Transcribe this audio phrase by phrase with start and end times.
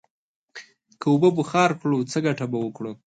[0.99, 2.91] که اوبه بخار کړو، څه گټه به وکړو؟